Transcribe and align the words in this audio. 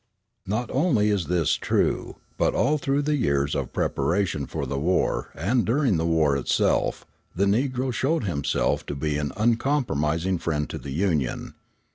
Not 0.47 0.71
only 0.71 1.11
is 1.11 1.27
this 1.27 1.53
true, 1.53 2.15
but 2.35 2.55
all 2.55 2.79
through 2.79 3.03
the 3.03 3.17
years 3.17 3.53
of 3.53 3.71
preparation 3.71 4.47
for 4.47 4.65
the 4.65 4.79
war 4.79 5.29
and 5.35 5.63
during 5.63 5.97
the 5.97 6.07
war 6.07 6.35
itself 6.35 7.05
the 7.35 7.45
Negro 7.45 7.93
showed 7.93 8.23
himself 8.23 8.83
to 8.87 8.95
be 8.95 9.19
an 9.19 9.31
uncompromising 9.37 10.39
friend 10.39 10.67
to 10.71 10.79
the 10.79 10.89
Union. 10.89 11.53